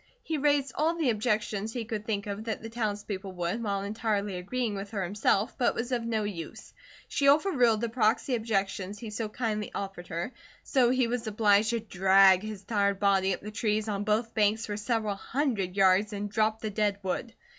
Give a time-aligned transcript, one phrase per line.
[0.23, 4.35] He raised all the objections he could think of that the townspeople would, while entirely
[4.35, 6.73] agreeing with her himself, but it was of no use.
[7.07, 10.33] She over ruled the proxy objections he so kindly offered her,
[10.63, 14.65] so he was obliged to drag his tired body up the trees on both banks
[14.65, 17.35] for several hundred yards and drop the dead wood.